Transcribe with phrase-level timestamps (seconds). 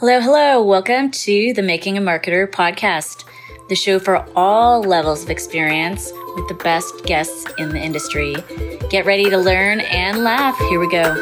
[0.00, 0.62] Hello, hello.
[0.62, 3.24] Welcome to the Making a Marketer podcast,
[3.70, 8.34] the show for all levels of experience with the best guests in the industry.
[8.90, 10.54] Get ready to learn and laugh.
[10.68, 11.14] Here we go.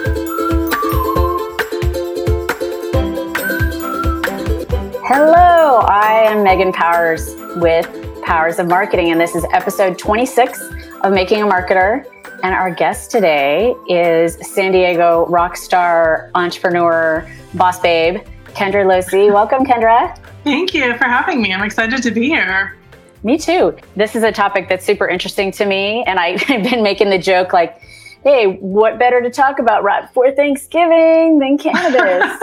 [5.04, 7.87] Hello, I am Megan Powers with
[8.25, 10.61] Powers of Marketing, and this is episode 26
[11.04, 12.04] of Making a Marketer.
[12.43, 18.19] And our guest today is San Diego rock star, entrepreneur, boss babe,
[18.55, 19.32] Kendra Losey.
[19.32, 20.16] Welcome, Kendra.
[20.45, 21.52] Thank you for having me.
[21.52, 22.76] I'm excited to be here.
[23.24, 23.76] Me too.
[23.96, 26.04] This is a topic that's super interesting to me.
[26.06, 27.80] And I, have been making the joke like,
[28.22, 32.40] hey, what better to talk about right before Thanksgiving than cannabis?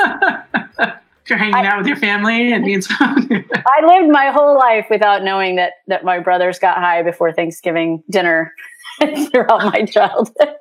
[1.29, 5.23] You're hanging I, out with your family and needs I lived my whole life without
[5.23, 8.53] knowing that that my brothers got high before Thanksgiving dinner
[8.99, 10.55] throughout my childhood.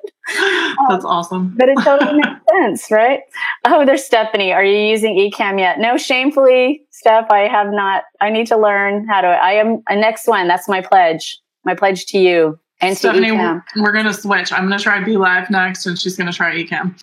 [0.87, 1.55] That's awesome.
[1.57, 3.21] But it totally makes sense, right?
[3.65, 4.51] Oh, there's Stephanie.
[4.51, 5.79] Are you using Ecamm yet?
[5.79, 8.03] No, shamefully, Steph, I have not.
[8.19, 9.27] I need to learn how to.
[9.27, 10.47] I am a next one.
[10.47, 11.39] That's my pledge.
[11.63, 13.63] My pledge to you and Stephanie, to.
[13.77, 14.51] We're going to switch.
[14.51, 16.99] I'm going to try BeLive next, and she's going to try Ecamm.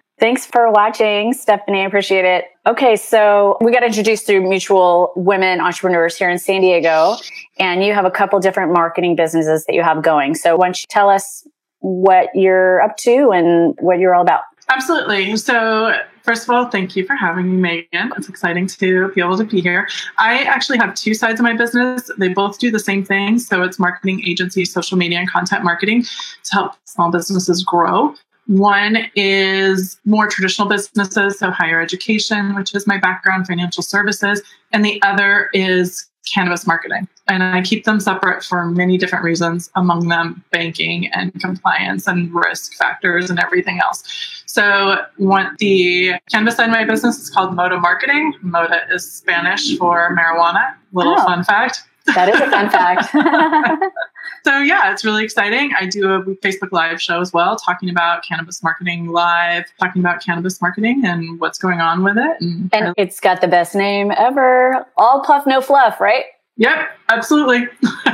[0.20, 1.82] Thanks for watching, Stephanie.
[1.82, 2.46] I appreciate it.
[2.66, 7.16] Okay, so we got introduced through mutual women entrepreneurs here in San Diego,
[7.58, 10.34] and you have a couple different marketing businesses that you have going.
[10.34, 11.46] So, why don't you tell us
[11.80, 14.42] what you're up to and what you're all about?
[14.70, 15.36] Absolutely.
[15.38, 18.12] So, first of all, thank you for having me, Megan.
[18.18, 19.88] It's exciting to be able to be here.
[20.18, 22.10] I actually have two sides of my business.
[22.18, 23.38] They both do the same thing.
[23.38, 28.14] So, it's marketing agency, social media, and content marketing to help small businesses grow.
[28.46, 34.42] One is more traditional businesses, so higher education, which is my background, financial services.
[34.72, 37.08] And the other is cannabis marketing.
[37.28, 42.32] And I keep them separate for many different reasons, among them banking and compliance and
[42.34, 44.02] risk factors and everything else.
[44.46, 48.34] So, one, the cannabis side of my business is called Mota Marketing.
[48.42, 50.74] Mota is Spanish for marijuana.
[50.92, 51.24] Little oh.
[51.24, 51.82] fun fact.
[52.06, 53.14] That is a fun fact.
[54.44, 55.72] so yeah, it's really exciting.
[55.78, 60.22] I do a Facebook Live show as well, talking about cannabis marketing live, talking about
[60.24, 62.40] cannabis marketing and what's going on with it.
[62.40, 64.86] And, and it's got the best name ever.
[64.96, 66.24] All puff, no fluff, right?
[66.56, 67.68] Yep, absolutely.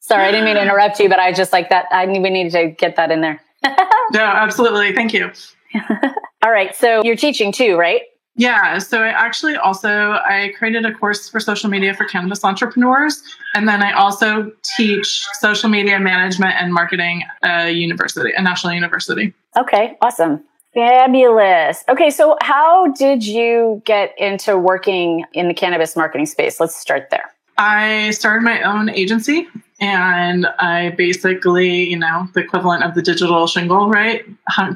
[0.00, 1.86] Sorry, I didn't mean to interrupt you, but I just like that.
[1.92, 3.40] I we needed to get that in there.
[4.12, 4.94] no, absolutely.
[4.94, 5.30] Thank you.
[6.42, 6.74] All right.
[6.74, 8.02] So you're teaching too, right?
[8.36, 13.22] Yeah, so I actually also I created a course for social media for cannabis entrepreneurs,
[13.54, 18.72] and then I also teach social media management and marketing at a university, a national
[18.72, 19.34] university.
[19.58, 20.42] Okay, awesome.
[20.72, 21.82] Fabulous.
[21.88, 26.60] Okay, so how did you get into working in the cannabis marketing space?
[26.60, 27.34] Let's start there.
[27.58, 29.48] I started my own agency
[29.80, 34.24] and I basically, you know, the equivalent of the digital shingle, right?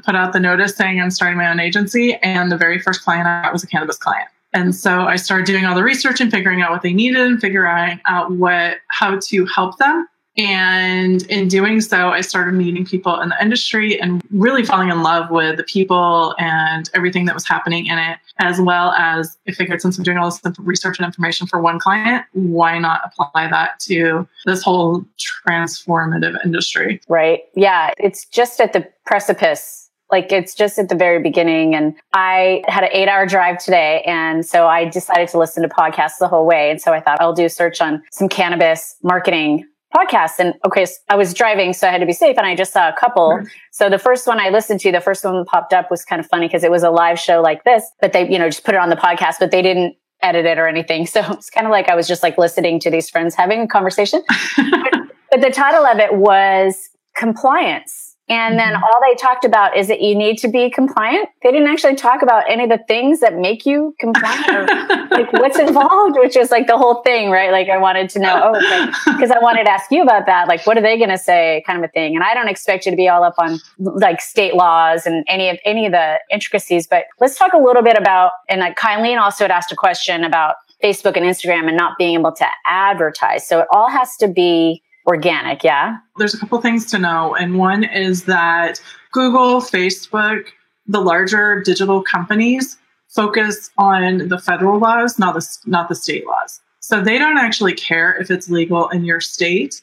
[0.04, 2.14] Put out the notice saying I'm starting my own agency.
[2.22, 4.28] And the very first client I got was a cannabis client.
[4.54, 7.40] And so I started doing all the research and figuring out what they needed and
[7.40, 10.06] figuring out what how to help them.
[10.36, 15.02] And in doing so, I started meeting people in the industry and really falling in
[15.02, 19.52] love with the people and everything that was happening in it, as well as I
[19.52, 23.48] figured since I'm doing all this research and information for one client, why not apply
[23.48, 25.04] that to this whole
[25.48, 27.00] transformative industry?
[27.08, 27.42] Right.
[27.54, 27.92] Yeah.
[27.98, 32.84] It's just at the precipice like it's just at the very beginning and i had
[32.84, 36.46] an eight hour drive today and so i decided to listen to podcasts the whole
[36.46, 40.38] way and so i thought i'll do a search on some cannabis marketing podcasts.
[40.38, 42.36] And okay, so I was driving, so I had to be safe.
[42.36, 43.40] And I just saw a couple.
[43.70, 46.26] So the first one I listened to, the first one popped up was kind of
[46.26, 48.74] funny because it was a live show like this, but they, you know, just put
[48.74, 51.06] it on the podcast, but they didn't edit it or anything.
[51.14, 53.68] So it's kind of like I was just like listening to these friends having a
[53.68, 54.22] conversation.
[54.56, 54.92] but,
[55.30, 58.03] but the title of it was compliance.
[58.28, 58.82] And then mm-hmm.
[58.82, 61.28] all they talked about is that you need to be compliant.
[61.42, 64.66] They didn't actually talk about any of the things that make you compliant or
[65.10, 67.50] like what's involved, which is like the whole thing, right?
[67.50, 70.48] Like I wanted to know, oh, because I wanted to ask you about that.
[70.48, 72.16] Like, what are they going to say kind of a thing?
[72.16, 75.50] And I don't expect you to be all up on like state laws and any
[75.50, 79.20] of, any of the intricacies, but let's talk a little bit about, and like Kylie
[79.20, 83.46] also had asked a question about Facebook and Instagram and not being able to advertise.
[83.46, 85.98] So it all has to be organic, yeah?
[86.16, 87.34] There's a couple things to know.
[87.34, 88.80] And one is that
[89.12, 90.46] Google, Facebook,
[90.86, 92.78] the larger digital companies
[93.08, 96.60] focus on the federal laws, not the, not the state laws.
[96.80, 99.80] So they don't actually care if it's legal in your state.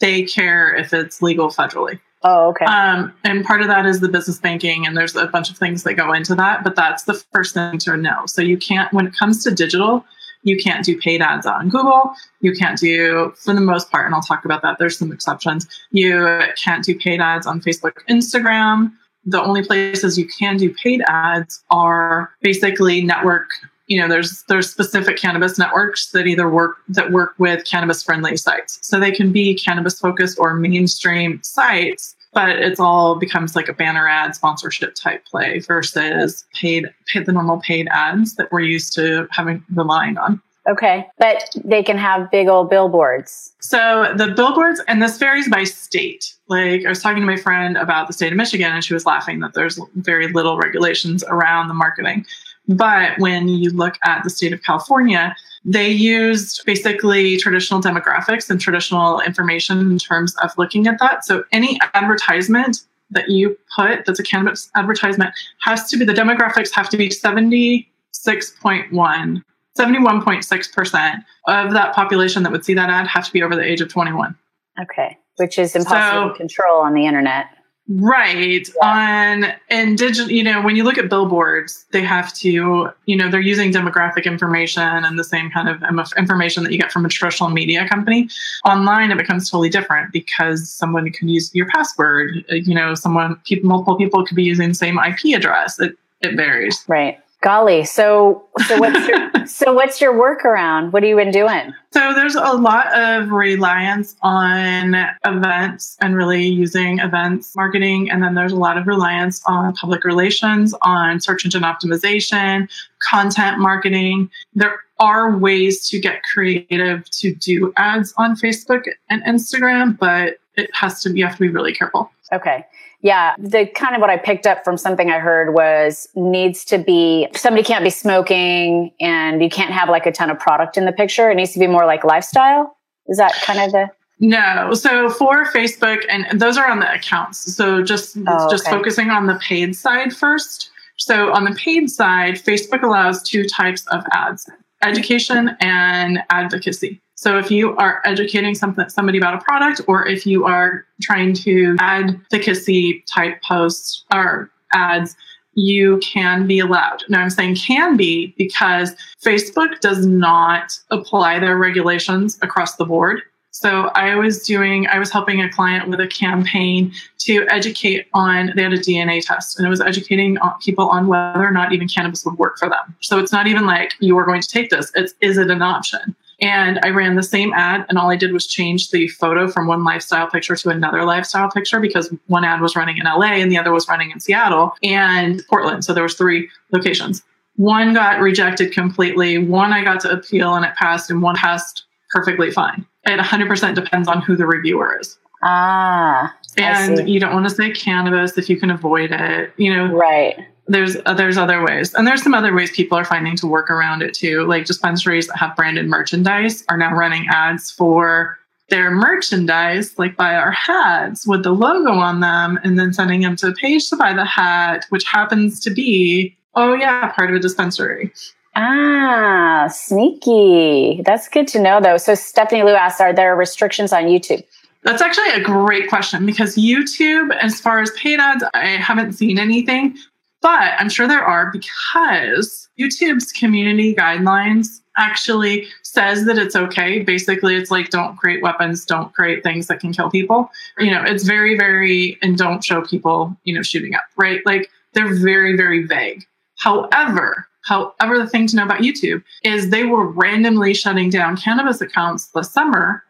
[0.00, 1.98] They care if it's legal federally.
[2.22, 2.64] Oh, okay.
[2.64, 5.82] Um, and part of that is the business banking, and there's a bunch of things
[5.82, 8.22] that go into that, but that's the first thing to know.
[8.26, 10.06] So you can't, when it comes to digital,
[10.44, 12.14] you can't do paid ads on Google.
[12.40, 14.78] You can't do, for the most part, and I'll talk about that.
[14.78, 15.66] There's some exceptions.
[15.90, 18.92] You can't do paid ads on Facebook, Instagram.
[19.24, 23.48] the only places you can do paid ads are basically network
[23.86, 28.36] you know there's there's specific cannabis networks that either work that work with cannabis friendly
[28.36, 33.68] sites so they can be cannabis focused or mainstream sites but it's all becomes like
[33.68, 38.60] a banner ad sponsorship type play versus paid paid the normal paid ads that we're
[38.60, 41.06] used to having relying on Okay.
[41.18, 43.52] But they can have big old billboards.
[43.60, 46.34] So the billboards, and this varies by state.
[46.48, 49.06] Like I was talking to my friend about the state of Michigan, and she was
[49.06, 52.24] laughing that there's very little regulations around the marketing.
[52.66, 58.60] But when you look at the state of California, they used basically traditional demographics and
[58.60, 61.24] traditional information in terms of looking at that.
[61.24, 65.32] So any advertisement that you put that's a cannabis advertisement
[65.62, 69.42] has to be the demographics have to be 76.1
[69.78, 73.80] 71.6% of that population that would see that ad have to be over the age
[73.80, 74.36] of 21.
[74.80, 75.18] Okay.
[75.36, 77.46] Which is impossible so, to control on the internet.
[77.86, 78.66] Right.
[78.66, 78.88] Yeah.
[78.88, 83.30] On and digital, you know, when you look at billboards, they have to, you know,
[83.30, 85.82] they're using demographic information and the same kind of
[86.16, 88.28] information that you get from a traditional media company.
[88.64, 92.44] Online, it becomes totally different because someone can use your password.
[92.50, 95.78] Uh, you know, someone, people, multiple people could be using the same IP address.
[95.78, 96.84] It, it varies.
[96.88, 97.18] Right.
[97.44, 97.84] Golly.
[97.84, 100.92] So so what's your so what's your workaround?
[100.92, 101.74] What have you been doing?
[101.92, 104.96] So there's a lot of reliance on
[105.26, 108.10] events and really using events marketing.
[108.10, 112.68] And then there's a lot of reliance on public relations, on search engine optimization,
[113.00, 114.30] content marketing.
[114.54, 120.70] There are ways to get creative to do ads on Facebook and Instagram, but it
[120.74, 122.10] has to you have to be really careful.
[122.32, 122.64] Okay.
[123.04, 126.78] Yeah, the kind of what I picked up from something I heard was needs to
[126.78, 130.86] be somebody can't be smoking and you can't have like a ton of product in
[130.86, 131.30] the picture.
[131.30, 132.78] It needs to be more like lifestyle.
[133.08, 133.90] Is that kind of the
[134.20, 134.72] no.
[134.72, 137.54] So for Facebook and those are on the accounts.
[137.54, 138.74] So just oh, just okay.
[138.74, 140.70] focusing on the paid side first.
[140.96, 144.48] So on the paid side, Facebook allows two types of ads,
[144.82, 147.02] education and advocacy.
[147.24, 151.32] So if you are educating something, somebody about a product, or if you are trying
[151.36, 155.16] to add advocacy type posts or ads,
[155.54, 157.02] you can be allowed.
[157.08, 158.94] Now I'm saying can be because
[159.24, 163.22] Facebook does not apply their regulations across the board.
[163.52, 168.52] So I was doing, I was helping a client with a campaign to educate on,
[168.54, 171.88] they had a DNA test and it was educating people on whether or not even
[171.88, 172.94] cannabis would work for them.
[173.00, 174.92] So it's not even like you are going to take this.
[174.94, 176.14] It's, is it an option?
[176.40, 179.66] And I ran the same ad, and all I did was change the photo from
[179.66, 183.50] one lifestyle picture to another lifestyle picture because one ad was running in LA and
[183.50, 185.84] the other was running in Seattle and Portland.
[185.84, 187.22] So there was three locations.
[187.56, 189.38] One got rejected completely.
[189.38, 192.84] One I got to appeal and it passed, and one passed perfectly fine.
[193.04, 195.18] It 100% depends on who the reviewer is.
[195.42, 196.34] Ah.
[196.56, 199.52] And you don't want to say cannabis if you can avoid it.
[199.56, 201.94] You know, right there's uh, there's other ways.
[201.94, 204.44] And there's some other ways people are finding to work around it too.
[204.44, 208.38] Like dispensaries that have branded merchandise are now running ads for
[208.70, 213.36] their merchandise like buy our hats with the logo on them and then sending them
[213.36, 217.36] to a page to buy the hat which happens to be oh yeah part of
[217.36, 218.10] a dispensary.
[218.56, 221.02] Ah sneaky.
[221.04, 221.98] That's good to know though.
[221.98, 224.42] So stephanie Liu asked are there restrictions on youtube?
[224.82, 229.38] That's actually a great question because YouTube, as far as paid ads, I haven't seen
[229.38, 229.96] anything.
[230.44, 236.98] But I'm sure there are because YouTube's community guidelines actually says that it's okay.
[236.98, 240.50] Basically, it's like don't create weapons, don't create things that can kill people.
[240.78, 244.42] You know, it's very, very, and don't show people, you know, shooting up, right?
[244.44, 246.26] Like they're very, very vague.
[246.58, 251.80] However, however, the thing to know about YouTube is they were randomly shutting down cannabis
[251.80, 253.02] accounts this summer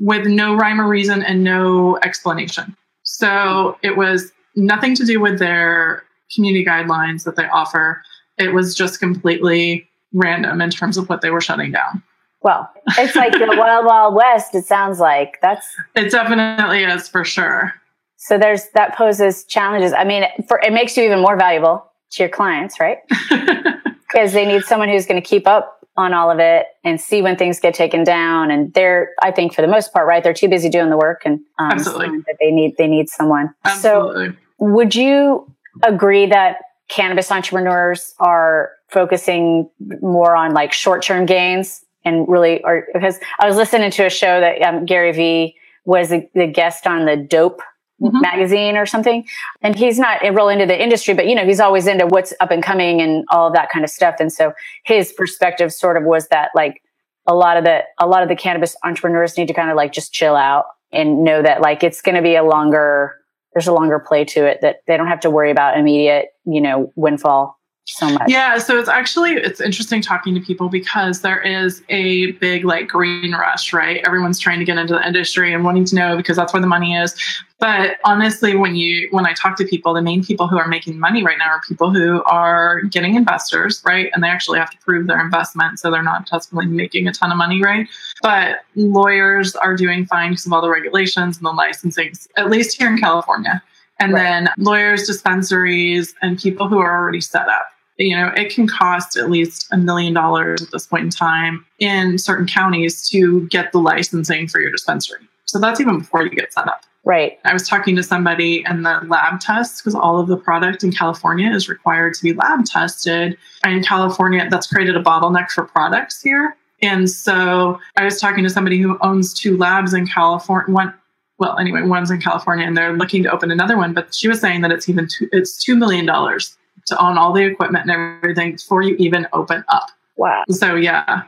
[0.00, 2.76] with no rhyme or reason and no explanation.
[3.04, 6.04] So it was nothing to do with their
[6.34, 8.02] community guidelines that they offer.
[8.38, 12.02] It was just completely random in terms of what they were shutting down.
[12.42, 14.54] Well, it's like the wild, wild west.
[14.54, 15.66] It sounds like that's.
[15.96, 17.72] It definitely is for sure.
[18.16, 19.92] So there's that poses challenges.
[19.92, 22.98] I mean, for it makes you even more valuable to your clients, right?
[24.12, 27.20] Because they need someone who's going to keep up on all of it and see
[27.20, 28.48] when things get taken down.
[28.48, 30.22] And they're, I think, for the most part, right?
[30.22, 32.18] They're too busy doing the work, and um, Absolutely.
[32.18, 33.52] that they need they need someone.
[33.64, 34.28] Absolutely.
[34.28, 35.52] So, would you
[35.82, 36.56] agree that
[36.88, 39.68] cannabis entrepreneurs are focusing
[40.00, 44.40] more on like short-term gains and really or because I was listening to a show
[44.40, 47.62] that um, Gary Vee was a, the guest on the dope
[48.00, 48.20] mm-hmm.
[48.20, 49.26] magazine or something
[49.62, 52.50] and he's not real into the industry but you know he's always into what's up
[52.50, 54.52] and coming and all of that kind of stuff and so
[54.84, 56.82] his perspective sort of was that like
[57.26, 59.92] a lot of the a lot of the cannabis entrepreneurs need to kind of like
[59.92, 63.16] just chill out and know that like it's going to be a longer
[63.54, 66.60] there's a longer play to it that they don't have to worry about immediate, you
[66.60, 68.22] know, windfall so much.
[68.28, 72.88] Yeah, so it's actually it's interesting talking to people because there is a big like
[72.88, 74.02] green rush, right?
[74.06, 76.66] Everyone's trying to get into the industry and wanting to know because that's where the
[76.66, 77.14] money is.
[77.58, 80.98] But honestly, when you when I talk to people, the main people who are making
[80.98, 84.10] money right now are people who are getting investors, right?
[84.14, 87.32] And they actually have to prove their investment, so they're not desperately making a ton
[87.32, 87.86] of money, right?
[88.22, 92.78] But lawyers are doing fine because of all the regulations and the licensing, at least
[92.78, 93.62] here in California.
[94.00, 94.22] And right.
[94.22, 99.16] then lawyers, dispensaries, and people who are already set up you know, it can cost
[99.16, 103.72] at least a million dollars at this point in time in certain counties to get
[103.72, 105.20] the licensing for your dispensary.
[105.44, 106.82] So that's even before you get set up.
[107.04, 107.38] Right.
[107.44, 110.90] I was talking to somebody and the lab tests, because all of the product in
[110.90, 113.36] California is required to be lab tested.
[113.62, 116.56] And in California, that's created a bottleneck for products here.
[116.80, 120.72] And so I was talking to somebody who owns two labs in California.
[120.72, 120.94] One,
[121.38, 123.92] well, anyway, one's in California, and they're looking to open another one.
[123.92, 127.32] But she was saying that it's even two, it's two million dollars to own all
[127.32, 129.90] the equipment and everything before you even open up.
[130.16, 130.44] Wow.
[130.50, 131.22] So, yeah,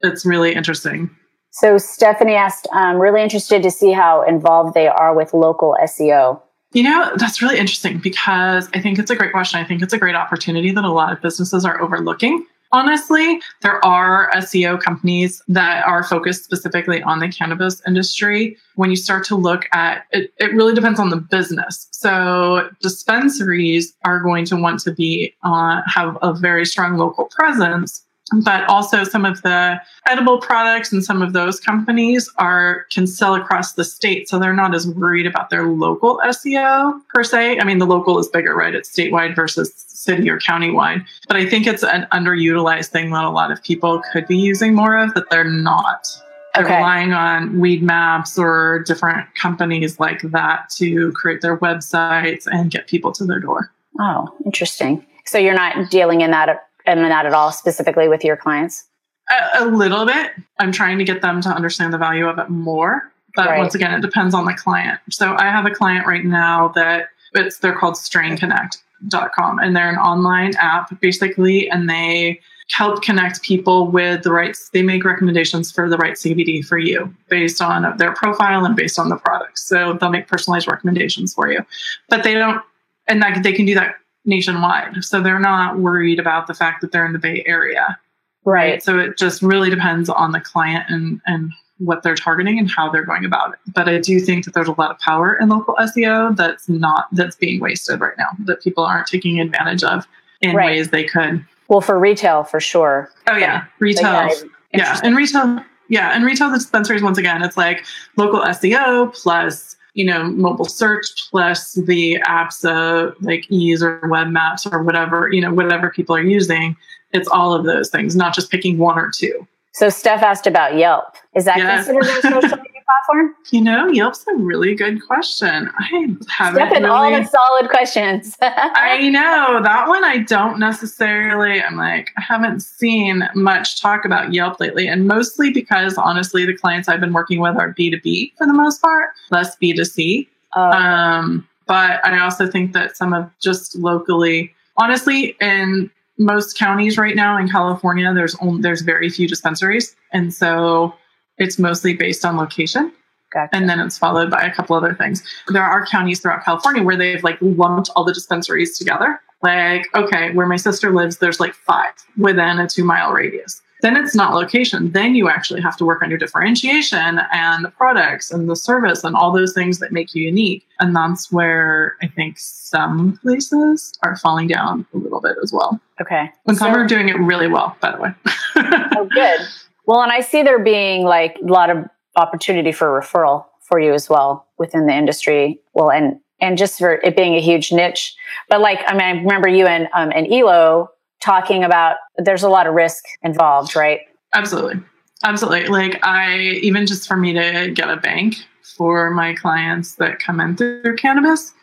[0.00, 1.10] it's really interesting.
[1.50, 6.40] So, Stephanie asked, I'm really interested to see how involved they are with local SEO.
[6.72, 9.58] You know, that's really interesting because I think it's a great question.
[9.58, 12.44] I think it's a great opportunity that a lot of businesses are overlooking.
[12.70, 18.56] Honestly, there are SEO companies that are focused specifically on the cannabis industry.
[18.74, 21.88] When you start to look at it, it really depends on the business.
[21.92, 28.04] So dispensaries are going to want to be uh, have a very strong local presence
[28.44, 33.34] but also some of the edible products and some of those companies are can sell
[33.34, 37.64] across the state so they're not as worried about their local seo per se i
[37.64, 41.04] mean the local is bigger right it's statewide versus city or county-wide.
[41.26, 44.74] But I think it's an underutilized thing that a lot of people could be using
[44.74, 46.06] more of that they're not.
[46.54, 46.76] They're okay.
[46.76, 53.12] relying on Weedmaps or different companies like that to create their websites and get people
[53.12, 53.70] to their door.
[54.00, 55.04] Oh, interesting.
[55.26, 58.84] So you're not dealing in that in that at all specifically with your clients?
[59.30, 60.32] A, a little bit.
[60.58, 63.12] I'm trying to get them to understand the value of it more.
[63.34, 63.58] But right.
[63.58, 65.00] once again, it depends on the client.
[65.10, 68.78] So I have a client right now that it's they're called Strain Connect
[69.12, 72.40] and they're an online app basically and they
[72.70, 77.12] help connect people with the right they make recommendations for the right cbd for you
[77.28, 81.50] based on their profile and based on the products so they'll make personalized recommendations for
[81.50, 81.60] you
[82.08, 82.62] but they don't
[83.06, 83.94] and that they can do that
[84.28, 87.98] nationwide so they're not worried about the fact that they're in the bay area
[88.44, 88.82] right, right?
[88.82, 92.90] so it just really depends on the client and and what they're targeting and how
[92.90, 93.58] they're going about it.
[93.72, 97.06] But I do think that there's a lot of power in local SEO that's not
[97.12, 100.06] that's being wasted right now that people aren't taking advantage of
[100.40, 100.66] in right.
[100.66, 101.44] ways they could.
[101.68, 103.10] Well, for retail, for sure.
[103.28, 104.30] Oh yeah, retail.
[104.72, 105.64] Yeah, and retail.
[105.88, 107.02] Yeah, and retail dispensaries.
[107.02, 107.84] Once again, it's like
[108.16, 114.72] local SEO plus you know mobile search plus the apps uh, like Eaze or Weedmaps
[114.72, 116.76] or whatever you know whatever people are using.
[117.12, 119.46] It's all of those things, not just picking one or two.
[119.72, 121.16] So Steph asked about Yelp.
[121.34, 121.86] Is that yes.
[121.86, 123.34] considered a social media platform?
[123.50, 125.70] You know, Yelp's a really good question.
[125.78, 126.84] I haven't Steph really...
[126.84, 128.36] all the solid questions.
[128.42, 130.04] I know that one.
[130.04, 131.62] I don't necessarily.
[131.62, 136.56] I'm like I haven't seen much talk about Yelp lately, and mostly because honestly, the
[136.56, 140.26] clients I've been working with are B2B for the most part, less B2C.
[140.56, 140.70] Oh.
[140.70, 147.14] Um, but I also think that some of just locally, honestly, in most counties right
[147.14, 150.94] now in California, there's only, there's very few dispensaries, and so
[151.38, 152.92] it's mostly based on location.
[153.32, 153.54] Gotcha.
[153.54, 155.22] And then it's followed by a couple other things.
[155.48, 159.20] There are counties throughout California where they've like lumped all the dispensaries together.
[159.42, 163.96] Like, okay, where my sister lives, there's like five within a two mile radius then
[163.96, 164.90] it's not location.
[164.92, 169.04] Then you actually have to work on your differentiation and the products and the service
[169.04, 170.66] and all those things that make you unique.
[170.80, 175.80] And that's where I think some places are falling down a little bit as well.
[176.00, 176.30] Okay.
[176.46, 178.10] And some are doing it really well, by the way.
[178.96, 179.40] oh, good.
[179.88, 181.78] Well, and I see there being like a lot of
[182.14, 185.60] opportunity for referral for you as well within the industry.
[185.72, 188.14] Well, and and just for it being a huge niche.
[188.50, 190.90] But like, I mean, I remember you and um, and Elo
[191.22, 194.00] talking about there's a lot of risk involved, right?
[194.34, 194.78] Absolutely.
[195.24, 195.68] Absolutely.
[195.68, 200.38] Like I even just for me to get a bank for my clients that come
[200.38, 201.54] in through cannabis,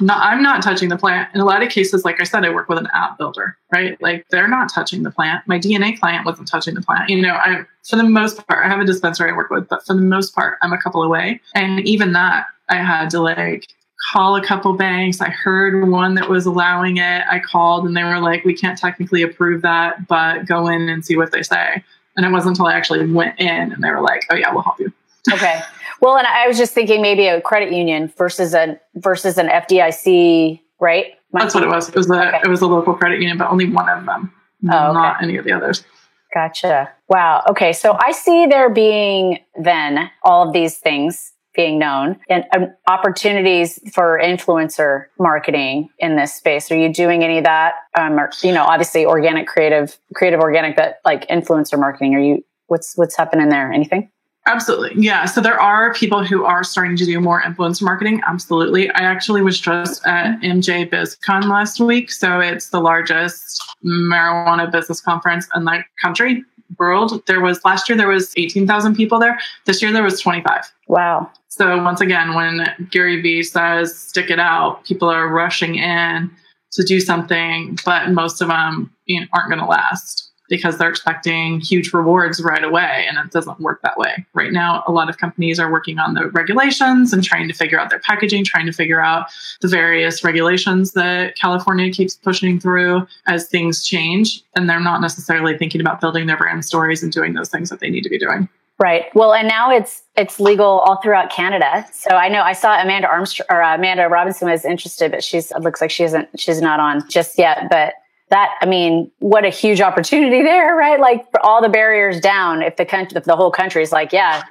[0.00, 1.28] not, I'm not touching the plant.
[1.34, 4.00] In a lot of cases, like I said, I work with an app builder, right?
[4.02, 5.46] Like they're not touching the plant.
[5.46, 7.10] My DNA client wasn't touching the plant.
[7.10, 9.84] You know, I for the most part, I have a dispensary I work with, but
[9.86, 11.40] for the most part, I'm a couple away.
[11.54, 13.68] And even that, I had to like
[14.12, 15.20] call a couple banks.
[15.20, 17.22] I heard one that was allowing it.
[17.30, 21.04] I called and they were like, we can't technically approve that, but go in and
[21.04, 21.82] see what they say.
[22.16, 24.62] And it wasn't until I actually went in and they were like, oh, yeah, we'll
[24.62, 24.92] help you.
[25.32, 25.60] Okay.
[26.00, 30.60] Well, and I was just thinking maybe a credit union versus an versus an FDIC,
[30.80, 31.14] right?
[31.32, 31.88] That's what it was.
[31.88, 32.40] It was a okay.
[32.44, 34.32] it was a local credit union, but only one of them,
[34.70, 34.92] oh, okay.
[34.92, 35.84] not any of the others.
[36.32, 36.90] Gotcha.
[37.08, 37.44] Wow.
[37.48, 37.72] Okay.
[37.72, 43.78] So I see there being then all of these things being known and um, opportunities
[43.92, 46.70] for influencer marketing in this space.
[46.72, 47.74] Are you doing any of that?
[47.96, 52.14] Um, or, you know, obviously organic, creative, creative, organic, but like influencer marketing.
[52.16, 52.44] Are you?
[52.66, 53.70] What's what's happening there?
[53.70, 54.10] Anything?
[54.46, 54.92] Absolutely.
[55.02, 55.24] Yeah.
[55.24, 58.20] So there are people who are starting to do more influencer marketing.
[58.26, 58.90] Absolutely.
[58.90, 62.12] I actually was just at MJ BizCon last week.
[62.12, 66.44] So it's the largest marijuana business conference in the country,
[66.78, 67.24] world.
[67.26, 69.38] There was last year, there was 18,000 people there.
[69.64, 70.70] This year, there was 25.
[70.88, 71.30] Wow.
[71.48, 76.30] So once again, when Gary Vee says stick it out, people are rushing in
[76.72, 80.90] to do something, but most of them you know, aren't going to last because they're
[80.90, 84.26] expecting huge rewards right away and it doesn't work that way.
[84.34, 87.80] Right now, a lot of companies are working on the regulations and trying to figure
[87.80, 89.26] out their packaging, trying to figure out
[89.60, 94.42] the various regulations that California keeps pushing through as things change.
[94.54, 97.80] And they're not necessarily thinking about building their brand stories and doing those things that
[97.80, 98.48] they need to be doing.
[98.78, 99.04] Right.
[99.14, 101.86] Well, and now it's it's legal all throughout Canada.
[101.92, 105.60] So I know I saw Amanda Armstrong or Amanda Robinson was interested, but she's it
[105.60, 107.68] looks like she isn't she's not on just yet.
[107.70, 107.94] But
[108.30, 111.00] that i mean what a huge opportunity there right?
[111.00, 114.42] Like all the barriers down if the country if the whole country is like yeah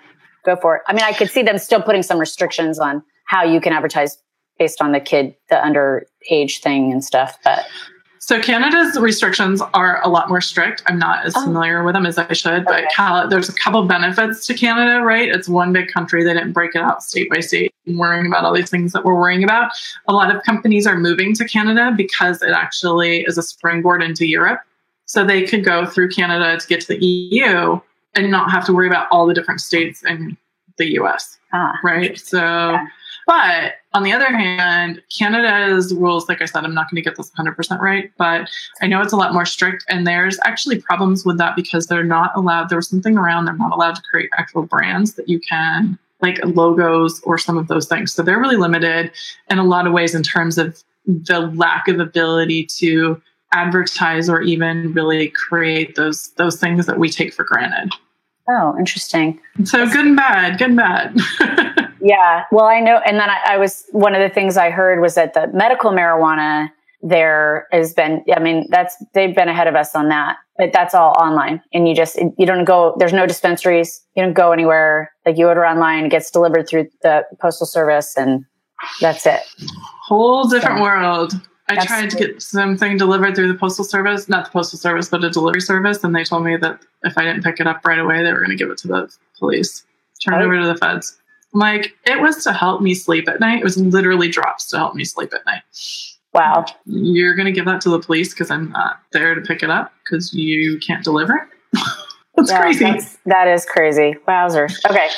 [0.46, 0.82] go for it.
[0.88, 4.18] I mean i could see them still putting some restrictions on how you can advertise
[4.60, 7.66] based on the kid the underage thing and stuff but
[8.26, 10.82] so Canada's restrictions are a lot more strict.
[10.86, 11.44] I'm not as oh.
[11.44, 15.28] familiar with them as I should, but Cal- there's a couple benefits to Canada, right?
[15.28, 16.24] It's one big country.
[16.24, 19.04] They didn't break it out state by state and worrying about all these things that
[19.04, 19.74] we're worrying about.
[20.08, 24.26] A lot of companies are moving to Canada because it actually is a springboard into
[24.26, 24.62] Europe.
[25.06, 27.78] So they could go through Canada to get to the EU
[28.14, 30.38] and not have to worry about all the different states in
[30.78, 31.40] the US.
[31.52, 32.18] Ah, right.
[32.18, 32.88] So yeah.
[33.26, 37.18] But on the other hand, Canada's rules, like I said, I'm not going to get
[37.18, 38.50] this 100% right, but
[38.82, 39.86] I know it's a lot more strict.
[39.88, 43.56] And there's actually problems with that because they're not allowed, there was something around, they're
[43.56, 47.88] not allowed to create actual brands that you can, like logos or some of those
[47.88, 48.14] things.
[48.14, 49.12] So they're really limited
[49.50, 53.22] in a lot of ways in terms of the lack of ability to
[53.54, 57.94] advertise or even really create those those things that we take for granted.
[58.50, 59.40] Oh, interesting.
[59.64, 61.16] So good and bad, good and bad.
[62.04, 62.44] Yeah.
[62.52, 63.00] Well, I know.
[63.06, 65.92] And then I, I, was, one of the things I heard was that the medical
[65.92, 66.70] marijuana
[67.02, 70.94] there has been, I mean, that's, they've been ahead of us on that, but that's
[70.94, 71.62] all online.
[71.74, 74.02] And you just, you don't go, there's no dispensaries.
[74.16, 75.14] You don't go anywhere.
[75.26, 78.46] Like you order online, it gets delivered through the postal service and
[79.00, 79.40] that's it.
[80.06, 81.34] Whole different so, world.
[81.70, 85.24] I tried to get something delivered through the postal service, not the postal service, but
[85.24, 86.04] a delivery service.
[86.04, 88.40] And they told me that if I didn't pick it up right away, they were
[88.40, 89.86] going to give it to the police,
[90.22, 90.48] turn it oh.
[90.48, 91.18] over to the feds.
[91.54, 93.60] Like it was to help me sleep at night.
[93.60, 95.62] It was literally drops to help me sleep at night.
[96.34, 96.66] Wow.
[96.86, 99.70] You're going to give that to the police because I'm not there to pick it
[99.70, 101.80] up because you can't deliver it?
[102.36, 102.86] that's yeah, crazy.
[102.86, 104.16] That's, that is crazy.
[104.28, 104.80] Wowzers.
[104.90, 105.10] Okay.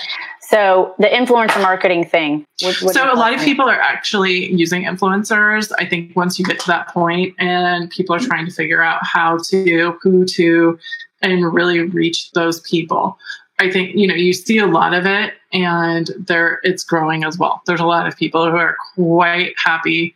[0.41, 2.45] So the influencer marketing thing.
[2.61, 5.71] What, what so a lot of people are actually using influencers.
[5.79, 8.99] I think once you get to that point and people are trying to figure out
[9.01, 10.77] how to, who to,
[11.21, 13.17] and really reach those people.
[13.59, 17.37] I think you know you see a lot of it, and there it's growing as
[17.37, 17.61] well.
[17.65, 20.15] There's a lot of people who are quite happy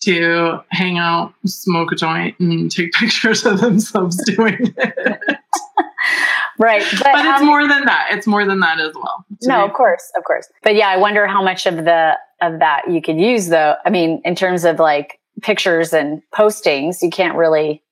[0.00, 4.96] to hang out, smoke a joint, and take pictures of themselves doing it.
[6.58, 8.08] right, but, but it's um, more than that.
[8.10, 9.24] It's more than that as well.
[9.42, 9.64] No, me.
[9.64, 10.48] of course, of course.
[10.62, 13.76] But yeah, I wonder how much of the of that you could use, though.
[13.84, 17.82] I mean, in terms of like pictures and postings, you can't really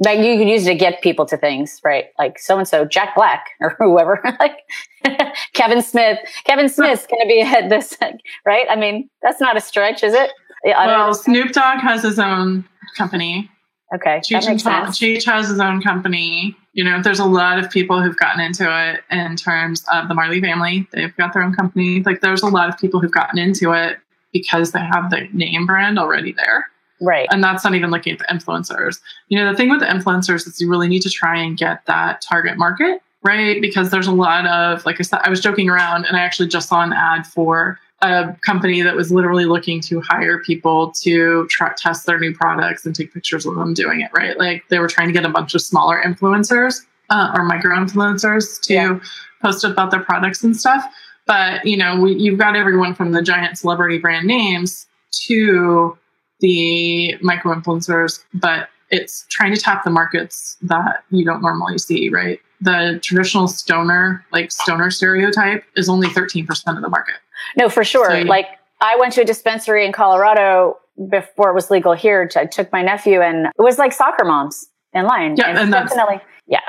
[0.00, 2.06] like you could use it to get people to things, right?
[2.18, 4.58] Like so and so, Jack Black or whoever, like
[5.52, 6.18] Kevin Smith.
[6.44, 7.96] Kevin Smith's going to be at this,
[8.44, 8.66] right?
[8.68, 10.30] I mean, that's not a stretch, is it?
[10.64, 13.50] well, Snoop Dogg has his own company.
[13.94, 14.98] Okay, Cheech, that makes sense.
[14.98, 16.56] Cheech has his own company.
[16.74, 20.14] You know, there's a lot of people who've gotten into it in terms of the
[20.14, 20.86] Marley family.
[20.92, 22.02] They've got their own company.
[22.02, 23.98] Like, there's a lot of people who've gotten into it
[24.32, 26.66] because they have the name brand already there.
[27.00, 27.26] Right.
[27.30, 29.00] And that's not even looking at the influencers.
[29.28, 31.84] You know, the thing with the influencers is you really need to try and get
[31.86, 33.60] that target market, right?
[33.60, 36.48] Because there's a lot of, like I said, I was joking around and I actually
[36.48, 41.46] just saw an ad for a company that was literally looking to hire people to
[41.48, 44.38] try, test their new products and take pictures of them doing it, right?
[44.38, 48.60] Like they were trying to get a bunch of smaller influencers uh, or micro influencers
[48.62, 48.98] to yeah.
[49.42, 50.84] post about their products and stuff.
[51.26, 54.86] But, you know, we, you've got everyone from the giant celebrity brand names
[55.26, 55.96] to
[56.40, 62.08] the micro influencers, but it's trying to tap the markets that you don't normally see,
[62.08, 62.40] right?
[62.60, 67.16] the traditional stoner, like stoner stereotype, is only 13% of the market.
[67.56, 68.10] No, for sure.
[68.10, 68.46] So, like
[68.80, 72.30] I went to a dispensary in Colorado before it was legal here.
[72.36, 75.36] I took my nephew and it was like soccer moms in line.
[75.36, 76.20] Yeah, and, and definitely.
[76.46, 76.60] Yeah,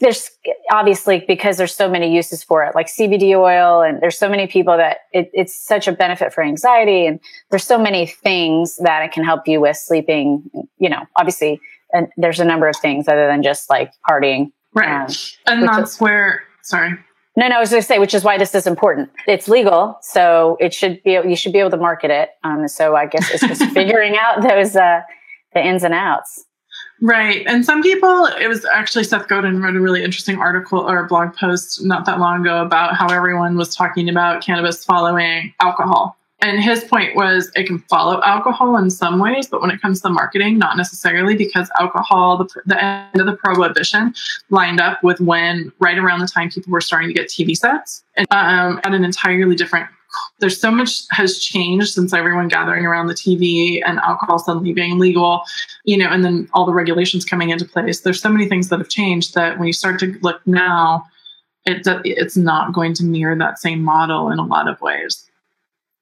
[0.00, 0.30] there's
[0.72, 4.48] obviously because there's so many uses for it, like CBD oil, and there's so many
[4.48, 9.04] people that it, it's such a benefit for anxiety, and there's so many things that
[9.04, 10.42] it can help you with sleeping.
[10.78, 11.60] You know, obviously,
[11.92, 14.50] and there's a number of things other than just like partying.
[14.72, 15.08] Right,
[15.46, 16.42] um, and that's is, where.
[16.62, 16.98] Sorry.
[17.36, 19.10] No, no, I was going to say, which is why this is important.
[19.26, 21.12] It's legal, so it should be.
[21.12, 22.30] You should be able to market it.
[22.42, 25.02] Um, so I guess it's just figuring out those uh,
[25.52, 26.44] the ins and outs.
[27.04, 27.44] Right.
[27.46, 31.36] And some people, it was actually Seth Godin wrote a really interesting article or blog
[31.36, 36.16] post not that long ago about how everyone was talking about cannabis following alcohol.
[36.40, 40.00] And his point was it can follow alcohol in some ways, but when it comes
[40.00, 44.14] to marketing, not necessarily because alcohol, the, the end of the prohibition,
[44.48, 48.02] lined up with when right around the time people were starting to get TV sets
[48.16, 49.90] and, um, at an entirely different
[50.40, 54.98] there's so much has changed since everyone gathering around the TV and alcohol suddenly being
[54.98, 55.42] legal,
[55.84, 58.00] you know, and then all the regulations coming into place.
[58.00, 61.04] There's so many things that have changed that when you start to look now,
[61.64, 65.28] it it's not going to mirror that same model in a lot of ways.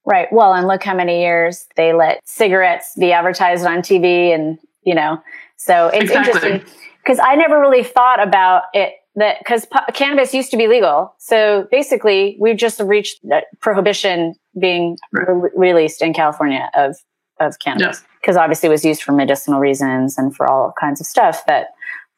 [0.04, 0.26] Right.
[0.32, 4.94] Well, and look how many years they let cigarettes be advertised on TV, and you
[4.94, 5.22] know,
[5.56, 6.32] so it's exactly.
[6.32, 11.14] interesting because I never really thought about it that because cannabis used to be legal.
[11.18, 15.28] So basically, we've just reached that prohibition being right.
[15.28, 16.96] re- released in California of
[17.40, 18.42] of cannabis because yes.
[18.42, 21.44] obviously it was used for medicinal reasons and for all kinds of stuff.
[21.46, 21.68] That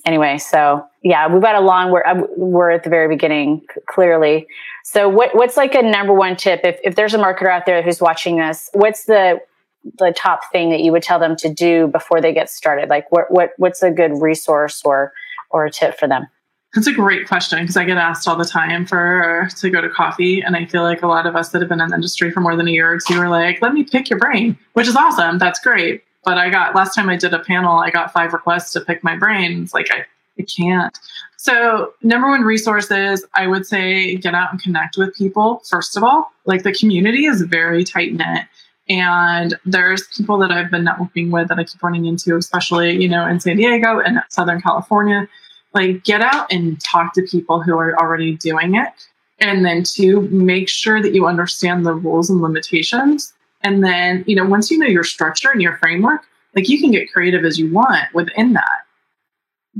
[0.04, 1.90] anyway, so yeah, we've got a long.
[1.90, 4.46] We're uh, we're at the very beginning c- clearly.
[4.84, 7.82] So what what's like a number one tip if if there's a marketer out there
[7.82, 8.70] who's watching this?
[8.72, 9.40] What's the
[9.98, 12.88] the top thing that you would tell them to do before they get started?
[12.88, 15.12] Like what what what's a good resource or
[15.50, 16.26] or a tip for them?
[16.74, 19.88] That's a great question because I get asked all the time for to go to
[19.88, 22.32] coffee, and I feel like a lot of us that have been in the industry
[22.32, 24.88] for more than a year or two are like, "Let me pick your brain," which
[24.88, 25.38] is awesome.
[25.38, 26.02] That's great.
[26.24, 29.04] But I got last time I did a panel, I got five requests to pick
[29.04, 29.62] my brain.
[29.62, 30.04] It's like I,
[30.38, 30.98] I can't.
[31.36, 35.62] So number one resources, I would say get out and connect with people.
[35.68, 38.46] First of all, like the community is very tight knit.
[38.88, 43.08] And there's people that I've been networking with that I keep running into, especially, you
[43.08, 45.28] know, in San Diego and Southern California
[45.74, 48.88] like get out and talk to people who are already doing it.
[49.40, 53.34] And then to make sure that you understand the rules and limitations.
[53.62, 56.22] And then you know once you know your structure and your framework
[56.54, 58.84] like you can get creative as you want within that.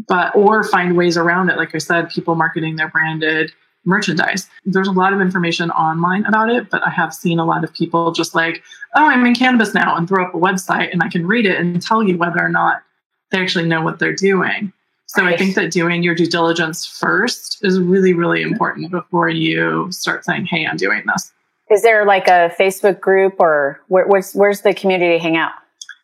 [0.08, 1.56] But or find ways around it.
[1.56, 3.52] Like i said people marketing their branded
[3.84, 4.48] merchandise.
[4.64, 7.72] There's a lot of information online about it but i have seen a lot of
[7.74, 8.62] people just like
[8.94, 11.60] oh i'm in cannabis now and throw up a website and i can read it
[11.60, 12.82] and tell you whether or not
[13.30, 14.72] they actually know what they're doing
[15.14, 15.34] so right.
[15.34, 20.24] I think that doing your due diligence first is really, really important before you start
[20.24, 21.32] saying, "Hey, I'm doing this."
[21.70, 25.52] Is there like a Facebook group, or where, where's where's the community hang out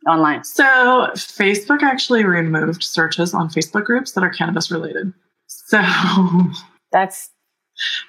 [0.08, 0.44] online?
[0.44, 5.12] So Facebook actually removed searches on Facebook groups that are cannabis related.
[5.48, 5.82] So
[6.92, 7.30] that's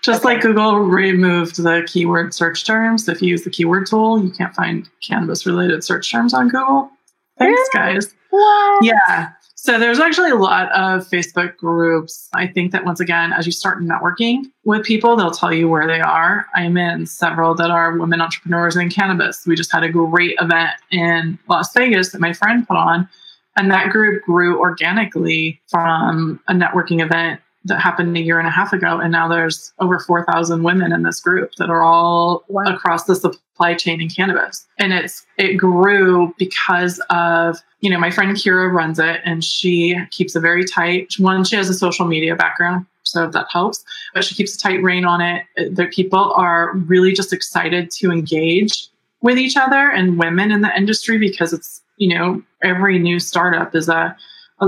[0.04, 0.36] just okay.
[0.36, 3.10] like Google removed the keyword search terms.
[3.10, 6.92] If you use the keyword tool, you can't find cannabis related search terms on Google.
[7.40, 7.96] Thanks, really?
[7.96, 8.14] guys.
[8.32, 8.84] What?
[8.84, 9.30] Yeah.
[9.56, 12.30] So there's actually a lot of Facebook groups.
[12.34, 15.86] I think that once again, as you start networking with people, they'll tell you where
[15.86, 16.48] they are.
[16.56, 19.46] I'm in several that are women entrepreneurs in cannabis.
[19.46, 23.08] We just had a great event in Las Vegas that my friend put on.
[23.56, 28.52] And that group grew organically from a networking event that happened a year and a
[28.52, 32.64] half ago and now there's over 4000 women in this group that are all wow.
[32.64, 34.68] across the supply chain in cannabis.
[34.80, 39.98] And it's it grew because of you know my friend kira runs it and she
[40.12, 44.24] keeps a very tight one she has a social media background so that helps but
[44.24, 45.46] she keeps a tight rein on it.
[45.56, 48.88] The people are really just excited to engage
[49.22, 53.76] with each other and women in the industry because it's you know every new startup
[53.76, 54.16] is a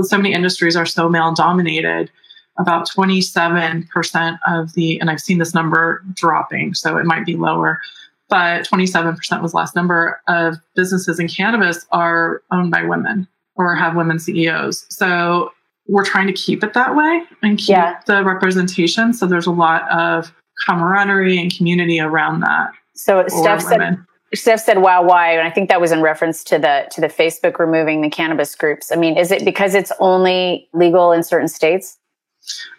[0.02, 2.10] so many industries are so male dominated
[2.58, 7.80] about 27% of the, and I've seen this number dropping, so it might be lower,
[8.28, 13.96] but 27% was last number of businesses in cannabis are owned by women or have
[13.96, 14.86] women CEOs.
[14.88, 15.52] So
[15.86, 18.00] we're trying to keep it that way and keep yeah.
[18.06, 19.12] the representation.
[19.12, 20.32] So there's a lot of
[20.66, 22.70] camaraderie and community around that.
[22.94, 23.98] So Steph said,
[24.34, 27.08] Steph said, "Wow, why?" And I think that was in reference to the to the
[27.08, 28.90] Facebook removing the cannabis groups.
[28.92, 31.98] I mean, is it because it's only legal in certain states?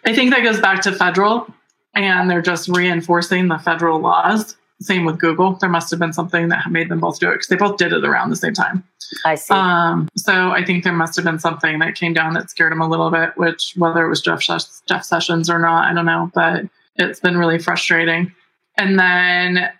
[0.04, 1.46] I think that goes back to federal,
[1.94, 4.56] and they're just reinforcing the federal laws.
[4.80, 5.54] same with Google.
[5.54, 7.92] There must have been something that made them both do it because they both did
[7.92, 8.84] it around the same time.
[9.24, 9.54] I see.
[9.54, 12.80] Um, so I think there must have been something that came down that scared them
[12.80, 14.40] a little bit, which whether it was Jeff,
[14.86, 16.64] Jeff Sessions or not, I don't know, but
[16.96, 18.32] it's been really frustrating.
[18.76, 19.70] And then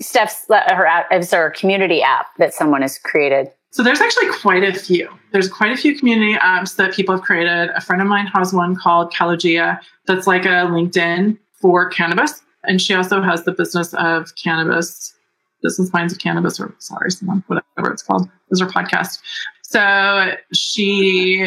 [0.00, 3.50] Steph's her app is there a community app that someone has created?
[3.76, 5.06] So there's actually quite a few.
[5.32, 7.68] There's quite a few community apps that people have created.
[7.76, 12.40] A friend of mine has one called Calogia that's like a LinkedIn for cannabis.
[12.64, 15.14] And she also has the business of cannabis,
[15.62, 18.26] business minds of cannabis, or sorry, someone, whatever it's called.
[18.48, 19.18] Those are podcast.
[19.60, 21.46] So she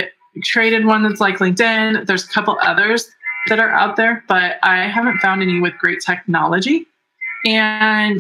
[0.53, 2.05] created one that's like LinkedIn.
[2.05, 3.09] There's a couple others
[3.47, 6.85] that are out there, but I haven't found any with great technology.
[7.47, 8.19] And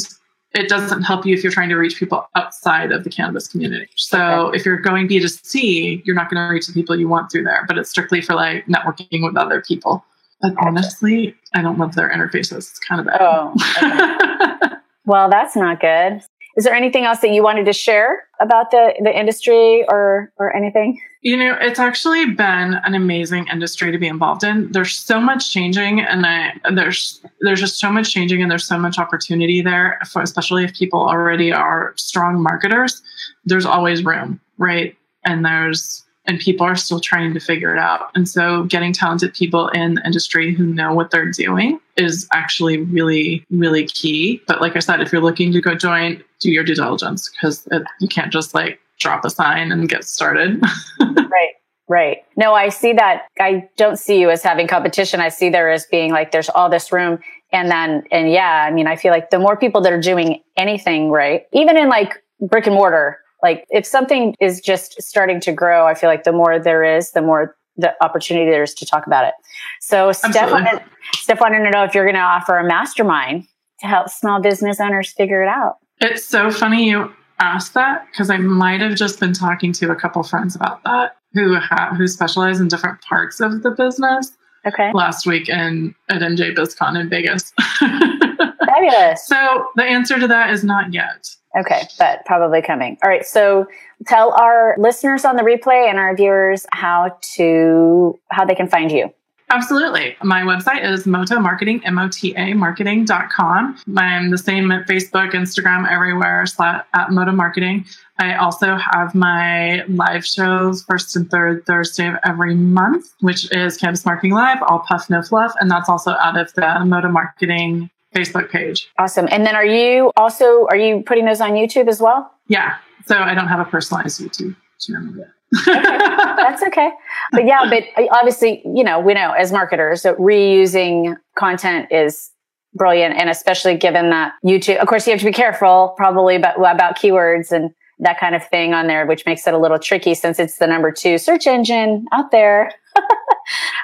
[0.53, 3.87] it doesn't help you if you're trying to reach people outside of the cannabis community.
[3.95, 4.57] So okay.
[4.57, 7.65] if you're going B2C, you're not going to reach the people you want through there,
[7.67, 10.03] but it's strictly for like networking with other people.
[10.41, 12.57] But honestly, I don't love their interfaces.
[12.57, 13.21] It's kind of bad.
[13.21, 14.75] Oh, okay.
[15.05, 16.21] well, that's not good.
[16.59, 20.53] Is there anything else that you wanted to share about the, the industry or or
[20.53, 20.99] anything?
[21.21, 24.69] You know, it's actually been an amazing industry to be involved in.
[24.73, 28.77] There's so much changing, and I, there's there's just so much changing, and there's so
[28.77, 30.01] much opportunity there.
[30.11, 33.01] For, especially if people already are strong marketers,
[33.45, 34.97] there's always room, right?
[35.23, 38.11] And there's and people are still trying to figure it out.
[38.13, 42.77] And so getting talented people in the industry who know what they're doing is actually
[42.77, 44.39] really, really key.
[44.45, 47.67] But like I said, if you're looking to go join, do your due diligence because
[47.99, 50.61] you can't just like drop a sign and get started.
[50.99, 51.53] right.
[51.87, 52.17] Right.
[52.37, 53.25] No, I see that.
[53.39, 55.21] I don't see you as having competition.
[55.21, 57.17] I see there as being like there's all this room.
[57.51, 60.43] And then, and yeah, I mean, I feel like the more people that are doing
[60.55, 65.51] anything right, even in like brick and mortar, like if something is just starting to
[65.51, 68.85] grow, I feel like the more there is, the more the opportunity there is to
[68.85, 69.33] talk about it.
[69.79, 73.47] So Steph wanted, Steph wanted to know if you're going to offer a mastermind
[73.79, 75.77] to help small business owners figure it out.
[76.01, 79.95] It's so funny you asked that because I might have just been talking to a
[79.95, 84.31] couple friends about that who have who specialize in different parts of the business.
[84.65, 84.91] Okay.
[84.93, 87.53] Last week in at MJ BizCon in Vegas.
[87.79, 89.25] Fabulous.
[89.25, 91.29] So the answer to that is not yet.
[91.57, 92.97] Okay, but probably coming.
[93.03, 93.25] All right.
[93.25, 93.65] So
[94.05, 98.91] tell our listeners on the replay and our viewers how to how they can find
[98.91, 99.11] you.
[99.51, 100.15] Absolutely.
[100.21, 103.77] My website is Mota Marketing, M-O-T-A marketing.com.
[103.97, 106.45] I'm the same at Facebook, Instagram, everywhere
[106.93, 107.83] at Mota Marketing.
[108.19, 113.75] I also have my live shows first and third Thursday of every month, which is
[113.75, 115.55] Cannabis Marketing Live, all puff, no fluff.
[115.59, 118.89] And that's also out of the Mota Marketing Facebook page.
[118.97, 119.27] Awesome.
[119.31, 122.31] And then are you also are you putting those on YouTube as well?
[122.47, 122.77] Yeah.
[123.05, 125.27] So I don't have a personalized YouTube channel yet.
[125.67, 125.81] okay.
[125.81, 126.91] That's okay.
[127.31, 132.31] But yeah, but obviously, you know, we know as marketers that reusing content is
[132.73, 136.57] brilliant and especially given that YouTube of course you have to be careful probably about
[136.57, 140.13] about keywords and that kind of thing on there, which makes it a little tricky
[140.15, 142.71] since it's the number two search engine out there.
[142.95, 143.03] um,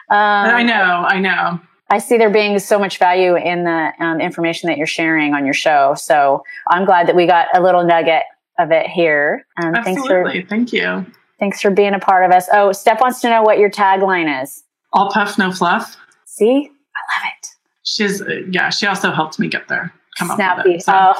[0.10, 1.60] I know, I know.
[1.90, 5.46] I see there being so much value in the um, information that you're sharing on
[5.46, 5.94] your show.
[5.96, 8.24] So I'm glad that we got a little nugget
[8.58, 9.46] of it here.
[9.62, 10.42] Um, Absolutely.
[10.42, 11.06] Thanks for, Thank you.
[11.40, 12.48] Thanks for being a part of us.
[12.52, 14.64] Oh, Steph wants to know what your tagline is.
[14.94, 15.98] All puff, no fluff.
[16.26, 17.48] See, I love it.
[17.84, 20.60] She's, yeah, she also helped me get there come Snappy.
[20.60, 20.84] up with it.
[20.84, 20.94] So.
[20.94, 21.14] Oh.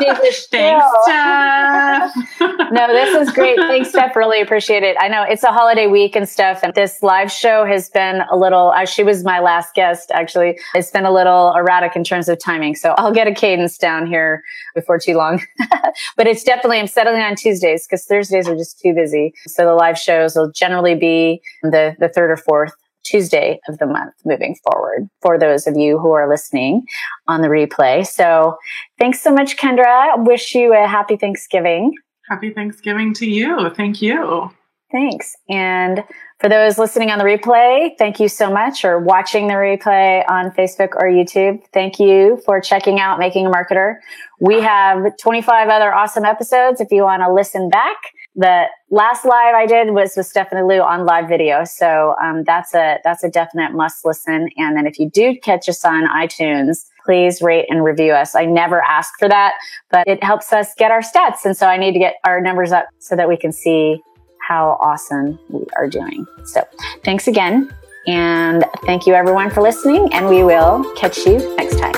[0.00, 2.14] Thanks, Steph.
[2.70, 3.58] no, this is great.
[3.58, 4.14] Thanks, Steph.
[4.14, 4.96] Really appreciate it.
[5.00, 8.36] I know it's a holiday week and stuff, and this live show has been a
[8.36, 8.70] little.
[8.70, 10.58] Uh, she was my last guest, actually.
[10.74, 14.06] It's been a little erratic in terms of timing, so I'll get a cadence down
[14.06, 14.42] here
[14.74, 15.42] before too long.
[16.16, 19.34] but it's definitely I'm settling on Tuesdays because Thursdays are just too busy.
[19.46, 22.74] So the live shows will generally be the the third or fourth
[23.08, 26.84] Tuesday of the month moving forward for those of you who are listening
[27.26, 28.06] on the replay.
[28.06, 28.56] So
[28.98, 30.24] thanks so much, Kendra.
[30.26, 31.94] Wish you a happy Thanksgiving.
[32.28, 33.70] Happy Thanksgiving to you.
[33.70, 34.50] Thank you.
[34.90, 35.36] Thanks.
[35.48, 36.02] And
[36.40, 40.50] for those listening on the replay, thank you so much, or watching the replay on
[40.52, 41.62] Facebook or YouTube.
[41.74, 43.96] Thank you for checking out Making a Marketer.
[44.40, 47.96] We have 25 other awesome episodes if you want to listen back
[48.38, 51.64] the last live I did was with Stephanie Liu on live video.
[51.64, 54.48] So um, that's a that's a definite must listen.
[54.56, 58.36] And then if you do catch us on iTunes, please rate and review us.
[58.36, 59.54] I never ask for that,
[59.90, 61.44] but it helps us get our stats.
[61.44, 64.00] And so I need to get our numbers up so that we can see
[64.46, 66.24] how awesome we are doing.
[66.44, 66.62] So
[67.04, 67.74] thanks again.
[68.06, 70.12] And thank you everyone for listening.
[70.14, 71.97] And we will catch you next time.